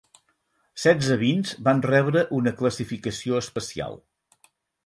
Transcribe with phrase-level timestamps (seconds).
[0.85, 4.01] Setze vins van rebre una classificació especial.